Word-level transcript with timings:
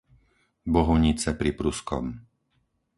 Bohunice 0.73 1.29
pri 1.39 1.51
Pruskom 1.59 2.05